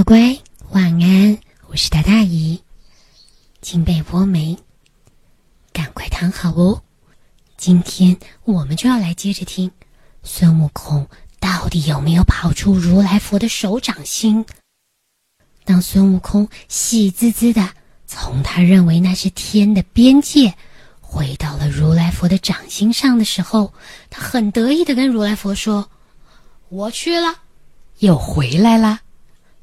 [0.00, 0.38] 乖乖，
[0.70, 1.38] 晚安！
[1.66, 2.62] 我是大大姨，
[3.60, 4.56] 金被窝没？
[5.74, 6.82] 赶快躺好哦！
[7.58, 9.70] 今天我们就要来接着听
[10.22, 11.06] 孙悟空
[11.38, 14.46] 到底有没有跑出如来佛的手掌心。
[15.66, 17.68] 当孙悟空喜滋滋的
[18.06, 20.54] 从他认为那是天的边界，
[21.02, 23.74] 回到了如来佛的掌心上的时候，
[24.08, 25.90] 他很得意的跟如来佛说
[26.70, 27.40] ：“我去了，
[27.98, 29.00] 又回来了。”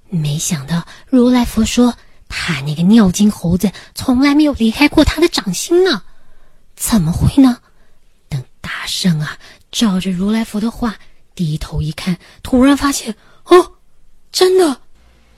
[0.09, 1.95] 没想到如来佛说
[2.29, 6.02] ：“他那个尿精猴子从来没有离开过他的掌心呢，
[6.75, 7.59] 怎么会呢？”
[8.29, 9.38] 等大圣啊，
[9.71, 10.95] 照着如来佛的话
[11.35, 13.15] 低头一看，突然发现，
[13.45, 13.73] 哦，
[14.31, 14.81] 真的，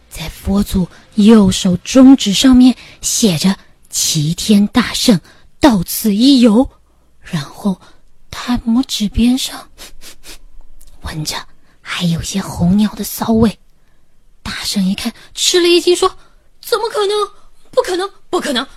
[0.10, 3.56] 在佛祖右手中指上面写着
[3.90, 5.20] “齐天大圣
[5.60, 6.70] 到此一游”，
[7.22, 7.80] 然后
[8.32, 9.70] 他拇指边上
[11.02, 11.36] 闻着
[11.82, 13.60] 还有些猴尿的骚味。
[14.50, 16.18] 大圣一看，吃了一惊，说
[16.60, 17.32] ：“怎么可能？
[17.70, 18.12] 不可能！
[18.32, 18.68] 不可能！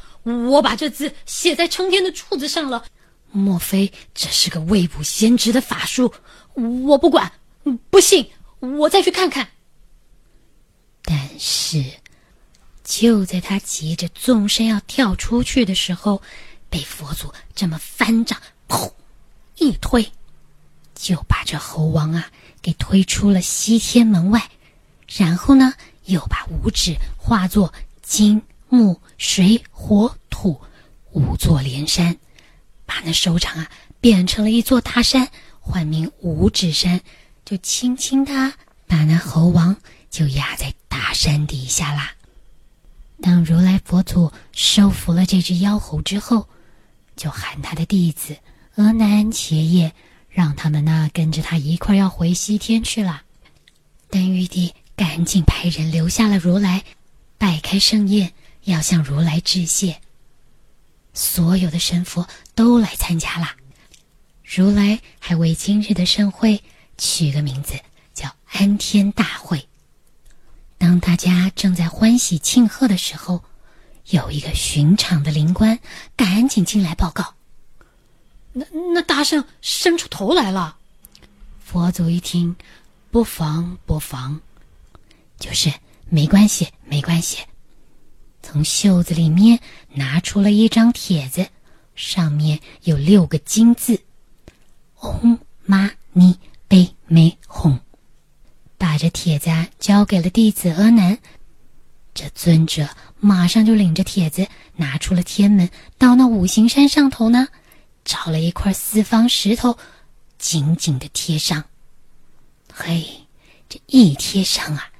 [0.51, 2.85] 我把这字写在成天的柱子上了，
[3.31, 6.13] 莫非这是个未卜先知的法术？
[6.55, 7.33] 我不管，
[7.89, 9.49] 不信，我再去看看。”
[11.03, 11.83] 但是，
[12.85, 16.21] 就在他急着纵身要跳出去的时候，
[16.69, 18.93] 被佛祖这么翻掌，砰，
[19.57, 20.13] 一推，
[20.95, 24.51] 就把这猴王啊给推出了西天门外。
[25.15, 25.75] 然后呢，
[26.07, 30.59] 又把五指化作金木水火土
[31.11, 32.17] 五座连山，
[32.87, 35.29] 把那手掌啊变成了一座大山，
[35.61, 37.01] 唤名五指山，
[37.45, 38.33] 就轻轻的
[38.87, 39.77] 把那猴王
[40.09, 42.13] 就压在大山底下啦。
[43.21, 46.49] 当如来佛祖收服了这只妖猴之后，
[47.17, 48.35] 就喊他的弟子
[48.77, 49.93] 阿难、伽叶，
[50.31, 53.23] 让他们呢跟着他一块要回西天去了。
[54.09, 54.75] 但玉帝。
[54.97, 56.85] 赶紧派人留下了如来，
[57.39, 58.33] 摆开盛宴，
[58.65, 60.01] 要向如来致谢。
[61.15, 63.57] 所有的神佛都来参加啦。
[64.45, 66.63] 如来还为今日的盛会
[66.99, 67.81] 取个名字，
[68.13, 69.67] 叫安天大会。
[70.79, 73.43] 当大家正在欢喜庆贺的时候，
[74.11, 75.79] 有一个巡场的灵官
[76.17, 77.35] 赶紧进来报告
[78.53, 80.77] ：“那那大圣伸出头来了。”
[81.65, 82.57] 佛祖一听，
[83.11, 84.41] 不妨不妨。
[85.43, 85.73] 就是
[86.09, 87.39] 没关系，没关系。
[88.45, 89.59] 从袖子里面
[89.93, 91.49] 拿出了一张帖子，
[91.97, 94.01] 上面有六个金字
[94.97, 96.39] ：“唵嘛呢
[96.69, 97.77] 呗美吽。”
[98.79, 99.51] 把这帖子
[99.81, 101.19] 交给了弟子阿难。
[102.15, 102.89] 这尊者
[103.19, 107.49] 马上就领着帖子拿出了天门，到那五行山上头呢，
[108.05, 109.77] 找了一块四方石头，
[110.39, 111.65] 紧紧的贴上。
[112.73, 113.27] 嘿，
[113.69, 114.92] 这一贴上啊！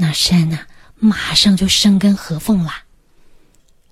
[0.00, 0.60] 那山呐，
[0.96, 2.84] 马上就生根合缝啦。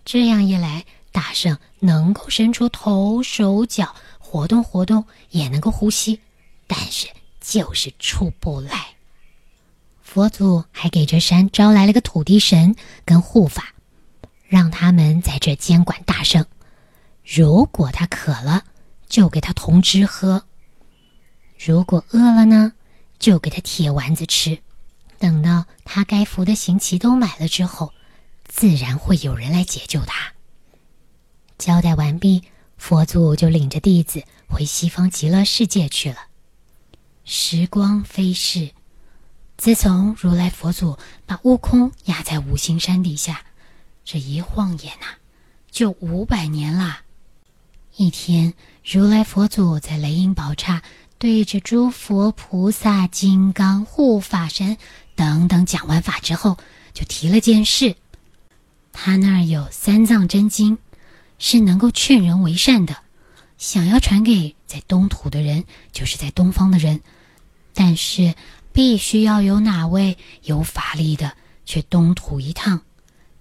[0.07, 6.19] 这样一来，大圣能够伸出头、手脚，活动活动，也能够呼吸，
[6.67, 7.09] 但是
[7.43, 8.87] 就是出不来。
[10.01, 13.75] 佛祖还给这山招来了个土地神跟护法，
[14.47, 16.43] 让他们在这监管大圣。
[17.23, 18.65] 如果他渴了，
[19.11, 20.41] 就给他铜汁喝；
[21.63, 22.73] 如果饿了呢，
[23.19, 24.59] 就给他铁丸子吃。
[25.19, 27.93] 等到他该服的行旗都买了之后，
[28.47, 30.33] 自然会有人来解救他。
[31.59, 32.45] 交代完毕，
[32.77, 36.19] 佛祖就领着弟子回西方极乐世界去了。
[37.25, 38.71] 时光飞逝，
[39.57, 40.97] 自从如来佛祖
[41.27, 43.43] 把悟空压在五行山底下，
[44.05, 45.07] 这一晃眼呐，
[45.71, 47.03] 就五百年啦。
[47.97, 50.83] 一天，如来佛祖在雷音宝刹
[51.19, 54.79] 对着诸佛菩萨、金刚护法神。
[55.19, 56.57] 等等，讲完法之后，
[56.95, 57.97] 就提了件事。
[58.93, 60.79] 他那儿有三藏真经，
[61.41, 62.99] 是能够劝人为善的，
[63.59, 67.01] 想要传给在东土的人，就是在东方的人。
[67.75, 68.37] 但是，
[68.73, 72.83] 必须要有哪位有法力的去东土一趟，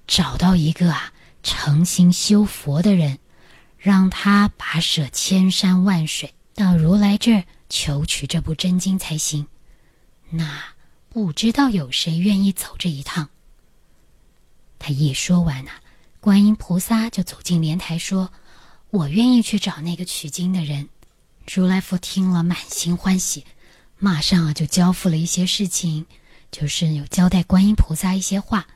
[0.07, 1.13] 找到一个啊
[1.43, 3.19] 诚心修佛的人，
[3.77, 9.45] 让他跋涉千山万水到如来这儿求取这部真经才行。
[10.31, 10.75] 那。
[11.09, 13.29] 不知道有谁愿意走这一趟。
[14.79, 15.71] 他一说完呢，
[16.19, 18.31] 观音菩萨就走进莲台说
[18.91, 20.89] ：“我愿意去找那个取经的人。”
[21.51, 23.45] 如来佛听了，满心欢喜，
[23.97, 26.05] 马上啊就交付了一些事情，
[26.51, 28.67] 就是有交代观音菩萨一些话，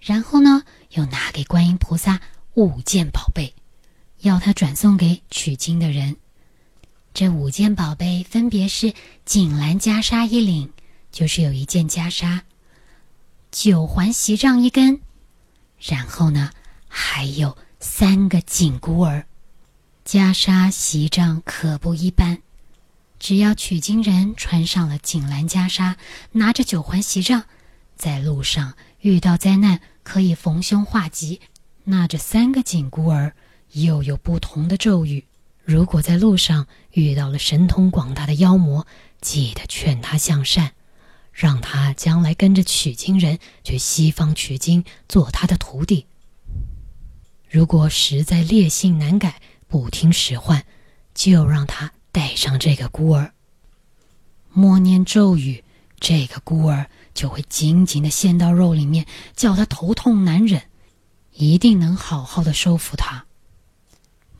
[0.00, 2.20] 然后呢又拿给观音菩萨
[2.54, 3.54] 五件宝贝，
[4.20, 6.16] 要他转送给取经的人。
[7.14, 8.92] 这五件宝贝分别是
[9.24, 10.70] 锦兰袈裟一领。
[11.16, 12.42] 就是有一件袈裟，
[13.50, 15.00] 九环锡杖一根，
[15.80, 16.50] 然后呢，
[16.88, 19.24] 还有三个紧箍儿。
[20.04, 22.42] 袈裟锡杖可不一般，
[23.18, 25.94] 只要取经人穿上了锦兰袈裟，
[26.32, 27.44] 拿着九环锡杖，
[27.96, 31.40] 在路上遇到灾难可以逢凶化吉。
[31.84, 33.34] 那这三个紧箍儿
[33.72, 35.24] 又有不同的咒语。
[35.64, 38.86] 如果在路上遇到了神通广大的妖魔，
[39.22, 40.72] 记得劝他向善，
[41.36, 46.06] 让他将来跟着取经人去西方取经，做他的徒弟。
[47.50, 50.64] 如果实在烈性难改，不听使唤，
[51.14, 53.34] 就让他带上这个孤儿。
[54.50, 55.62] 默念咒语，
[56.00, 60.62] 这个孤儿就会紧紧的陷到肉里面，叫他头痛难忍，
[61.34, 63.26] 一定能好好的收服他。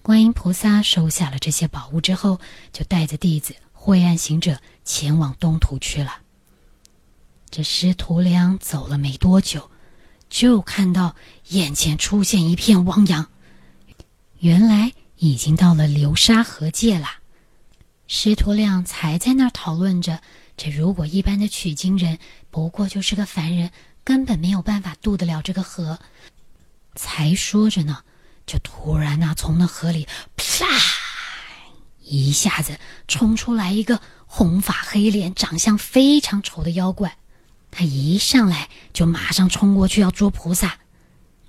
[0.01, 2.41] 观音菩萨收下了这些宝物之后，
[2.73, 6.23] 就带着弟子灰暗行者前往东土去了。
[7.51, 9.71] 这师徒俩走了没多久，
[10.29, 11.17] 就看到
[11.49, 13.29] 眼前出现一片汪洋，
[14.39, 17.09] 原来已经到了流沙河界了。
[18.07, 20.21] 师徒俩才在那儿讨论着：
[20.57, 22.19] 这如果一般的取经人
[22.51, 23.71] 不过就是个凡人，
[24.05, 25.99] 根本没有办法渡得了这个河。
[26.95, 28.03] 才说着呢。
[28.47, 30.07] 就突然呐，从那河里
[30.37, 30.65] 啪
[32.01, 32.79] 一下子
[33.09, 37.19] 冲出来一个红发黑脸、长相非常丑的妖怪。
[37.71, 40.79] 他一上来就马上冲过去要捉菩萨，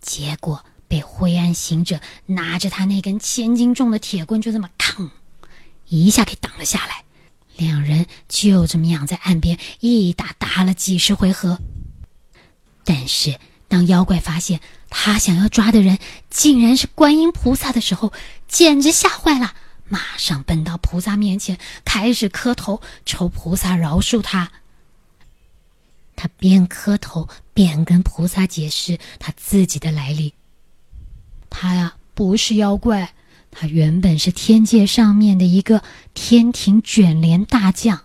[0.01, 5.11] 结果被灰暗行者拿着他那根千斤重的铁棍就这么扛
[5.87, 7.03] 一下给挡了下来。
[7.55, 11.59] 两人就这么样在岸边一打打了几十回合，
[12.83, 13.39] 但是。
[13.69, 15.99] 当妖怪发现他想要抓的人
[16.29, 18.13] 竟然是观音菩萨的时候，
[18.47, 19.55] 简直吓坏了，
[19.89, 24.53] 马上奔到菩萨面前，开始磕头求菩萨饶恕他。
[26.17, 30.33] 他边磕头边跟菩萨解释他自己的来历。
[31.49, 33.13] 他呀不是妖怪，
[33.49, 35.81] 他原本是天界上面的一个
[36.13, 38.01] 天庭卷帘大将，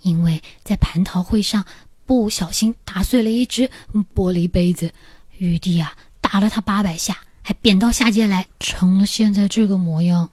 [0.00, 1.64] 因为在蟠桃会上。
[2.04, 3.70] 不小心打碎了一只
[4.14, 4.92] 玻璃杯子，
[5.38, 10.28] 玉帝啊打了他八百下，还贬到下界来，成了现在这个模样。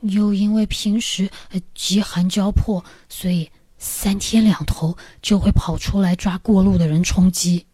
[0.00, 1.30] 又因为平时
[1.74, 3.48] 饥寒交迫，所以
[3.78, 7.66] 三天两头就会跑出来抓过路的人充饥。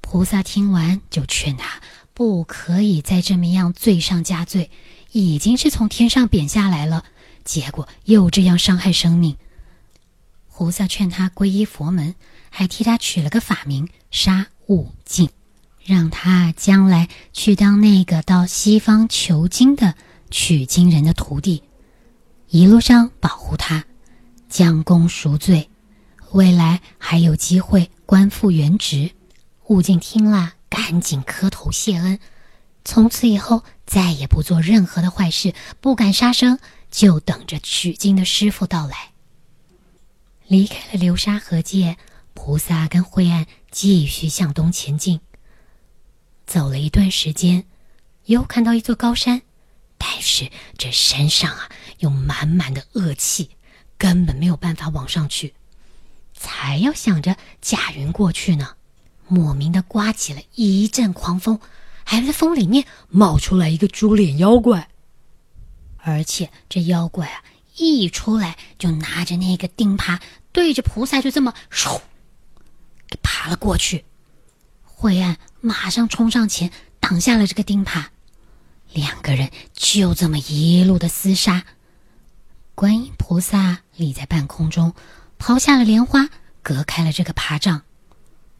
[0.00, 1.80] 菩萨听完就劝他
[2.12, 4.70] 不可以再这么样罪上加罪，
[5.12, 7.04] 已经是从天上贬下来了，
[7.44, 9.36] 结果又这样伤害生命。
[10.52, 12.14] 菩萨劝他皈依佛门，
[12.48, 15.28] 还替他取了个法名沙悟净，
[15.82, 19.96] 让他将来去当那个到西方求经的
[20.30, 21.64] 取经人的徒弟，
[22.48, 23.84] 一路上保护他，
[24.54, 25.68] 将功赎罪，
[26.30, 29.10] 未来还有机会官复原职。
[29.66, 32.20] 悟净听了，赶紧磕头谢恩，
[32.84, 39.10] 从此以后再也不做任何的坏事，不敢杀生，就等着取经的师傅到来。
[40.46, 41.96] 离开了流沙河界，
[42.32, 45.18] 菩萨跟灰暗继续向东前进。
[46.46, 47.64] 走了一段时间，
[48.26, 49.42] 又看到一座高山，
[49.98, 50.48] 但是
[50.78, 51.68] 这山上啊
[51.98, 53.50] 有满满的恶气，
[54.04, 55.54] 根本没有办法往上去。
[56.34, 58.74] 才要想着驾云过去呢，
[59.28, 61.58] 莫名的刮起了一阵狂风，
[62.04, 64.90] 还在风里面冒出来一个猪脸妖怪，
[65.96, 67.42] 而且这妖怪啊。
[67.76, 70.20] 一出来就拿着那个钉耙，
[70.52, 71.54] 对着菩萨就这么，
[73.08, 74.04] 给爬了过去。
[74.82, 76.70] 惠岸马上冲上前
[77.00, 78.04] 挡下了这个钉耙，
[78.92, 81.64] 两个人就这么一路的厮杀。
[82.84, 84.92] 观音菩萨立在半空中，
[85.38, 86.28] 抛下了莲花，
[86.62, 87.80] 隔开了这个爬障。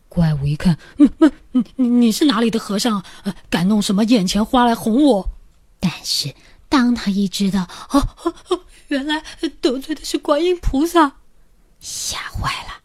[0.09, 3.05] 怪物一看，嗯嗯，你你是哪里的和尚？
[3.25, 5.29] 呃，敢弄什么眼前花来哄我？
[5.79, 6.35] 但是
[6.71, 8.61] 当他一知道，哦哦哦。
[8.89, 9.23] 原来
[9.61, 11.17] 得罪的是观音菩萨，
[11.79, 12.81] 吓坏了。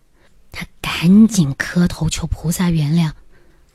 [0.52, 3.14] 他赶紧磕头求菩萨原谅。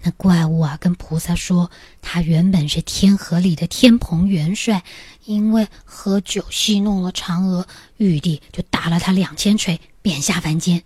[0.07, 1.71] 那怪物啊，跟菩萨说，
[2.03, 4.85] 他原本是天河里的天蓬元帅，
[5.25, 10.83] 因为喝酒戏弄了嫦娥，玉帝就打了他两千锤，贬下凡间。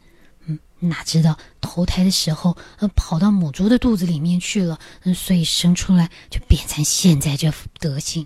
[0.47, 8.25] 嗯，哪知道投胎的时候，呃，跑到母猪的肚子里面去了，嗯，所以生出来就变成现在这副德行。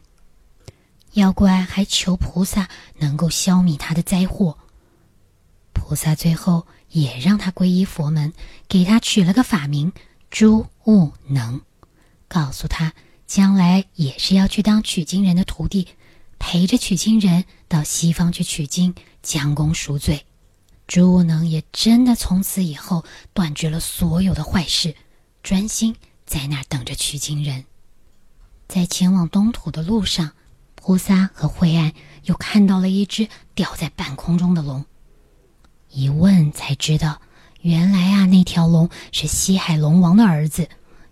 [1.15, 2.69] 妖怪还求菩萨
[2.99, 4.59] 能够消灭他的灾祸。
[5.73, 8.35] 菩萨最后也让他皈依佛门，
[8.69, 9.91] 给他取了个法名
[10.31, 11.61] 猪悟能，
[12.29, 12.93] 告诉他
[13.27, 15.89] 将来也是要去当取经人的徒弟，
[16.39, 20.27] 陪着取经人到西方去取经，将功赎罪。
[20.87, 24.95] 朱能也真的从此以后断绝了所有的坏事，
[25.43, 25.97] 专心
[26.27, 27.65] 在那儿等着取经人。
[28.69, 30.33] 在前往东土的路上，
[30.75, 31.93] 菩萨和惠岸
[32.25, 34.85] 又看到了一只吊在半空中的龙。
[35.89, 37.21] 一问才知道，
[37.63, 40.69] 原来啊，那条龙是西海龙王的儿子，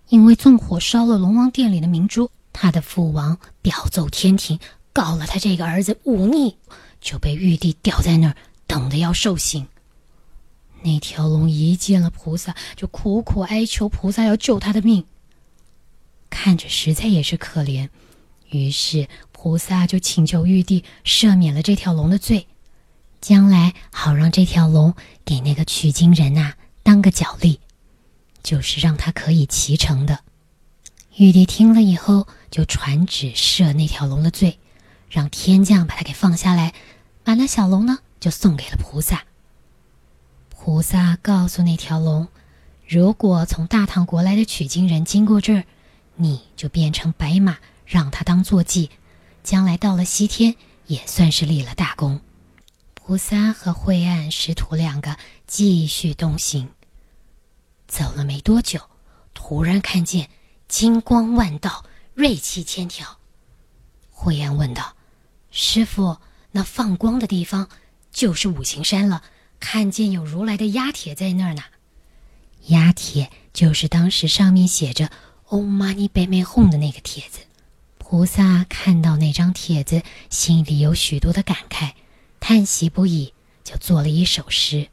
[0.08, 4.58] 因为纵火烧了龙王殿里的明珠，他的父王表奏天庭，
[4.92, 6.56] 告了他这个儿子忤逆，
[7.00, 8.36] 就被玉帝吊在那儿。
[8.66, 9.66] 等的要受刑。
[10.82, 15.04] 那条龙一见了菩萨，就苦苦哀求菩萨要救他的命。
[16.28, 17.88] 看着实在也是可怜，
[18.50, 22.46] 于是菩萨就请求玉帝赦免了这条龙的罪，
[23.20, 27.60] 将来好让这条龙给那个取经人呐当个脚力，
[28.42, 30.20] 就是让他可以骑乘的。
[31.16, 34.58] 玉帝听了以后，就传旨赦那条龙的罪，
[35.08, 36.72] 让天将把他给放下来，
[37.24, 37.98] 把那小龙呢。
[38.20, 39.24] 就送给了菩萨。
[40.50, 42.28] 菩萨告诉那条龙
[42.86, 45.64] ：“如果从大唐国来的取经人经过这儿，
[46.16, 48.90] 你就变成白马，让他当坐骑，
[49.42, 50.54] 将来到了西天，
[50.86, 52.20] 也算是立了大功。”
[53.10, 56.68] 菩萨和慧岸师徒两个继续东行。
[57.88, 58.82] 走了没多久，
[59.34, 60.30] 突然看见
[60.68, 63.18] 金光万道，锐气千条。
[64.12, 64.94] 慧岸问道
[65.50, 66.18] ：“师傅，
[66.52, 67.68] 那放光的地方？”
[68.12, 69.24] 就是五行山了，
[69.58, 71.64] 看见有如来的压帖在那儿呢。
[72.68, 75.10] 压帖就是当时上面写着
[75.48, 77.40] “Om Mani Padme Hum” 的那个帖子。
[77.98, 81.94] 菩萨看到那张帖子，心里有许多的感慨，
[82.40, 83.32] 叹息不已，
[83.62, 84.88] 就做了一首诗。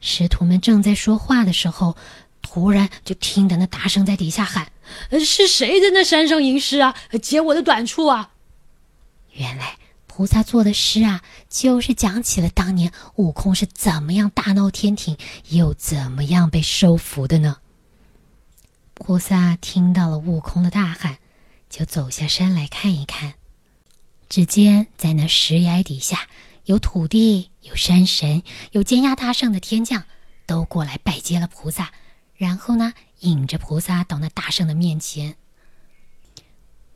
[0.00, 1.96] 师徒们正在说话的时候，
[2.42, 4.72] 突然就听得那大声在底下喊
[5.24, 6.96] ：“是谁在那山上吟诗啊？
[7.22, 8.32] 解我的短处啊！”
[9.34, 9.76] 原来。
[10.06, 15.16] 菩萨做的诗啊，就是讲起了当年悟空是怎么样大闹天庭，
[15.50, 17.58] 又怎么样被收服的呢？
[18.94, 21.18] 菩萨听到了悟空的大喊，
[21.70, 23.34] 就走下山来看一看。
[24.28, 26.28] 只见在那石崖底下，
[26.64, 28.42] 有土地，有山神，
[28.72, 30.04] 有监压大圣的天将，
[30.46, 31.92] 都过来拜接了菩萨，
[32.36, 35.36] 然后呢，引着菩萨到那大圣的面前。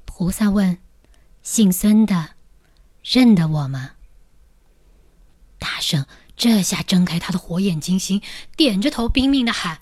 [0.05, 0.79] 菩萨问
[1.43, 2.35] ：“姓孙的？”
[3.03, 3.93] 认得我吗？
[5.59, 8.21] 大圣这下睁开他的火眼金睛，
[8.57, 9.81] 点着头拼命的喊：“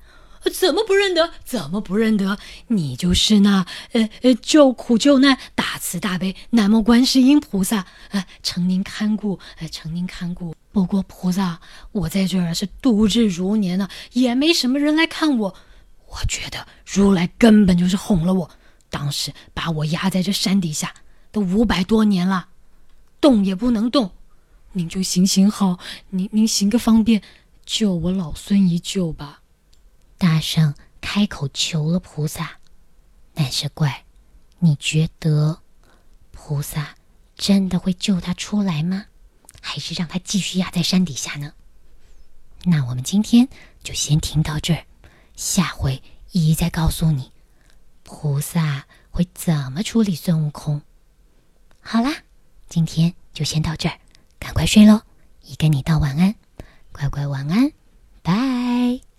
[0.49, 1.33] 怎么不认得？
[1.45, 2.39] 怎么不认得？
[2.69, 3.67] 你就是那……
[3.93, 7.87] 呃呃，救苦救难、大慈大悲、南无观世音菩萨！
[8.11, 10.55] 呃，承您看顾，呃，承您看顾。
[10.73, 11.61] 不过菩萨，
[11.93, 15.55] 我在这儿是度日如年呢，也没什么人来看我。
[16.09, 18.51] 我觉得如来根本就是哄了我，
[18.89, 20.95] 当时把我压在这山底下，
[21.31, 22.49] 都五百多年了。”
[23.21, 24.13] 动也不能动，
[24.73, 25.79] 您就行行好，
[26.09, 27.21] 您您行个方便，
[27.67, 29.40] 救我老孙一救吧！
[30.21, 32.59] 大圣开口求了菩萨，
[33.33, 34.05] 但是怪，
[34.59, 35.63] 你觉得
[36.31, 36.95] 菩萨
[37.37, 39.07] 真的会救他出来吗？
[39.63, 41.55] 还是让他继续压在山底下呢？
[42.65, 43.49] 那我们今天
[43.83, 44.85] 就先听到这儿，
[45.37, 47.33] 下回一一再告诉你，
[48.03, 50.83] 菩萨会怎么处理孙悟空。
[51.81, 52.13] 好啦。
[52.69, 53.99] 今天就先到这儿，
[54.39, 55.01] 赶快睡喽！
[55.43, 56.33] 一跟你道晚安，
[56.93, 57.73] 乖乖晚安，
[58.23, 59.10] 拜。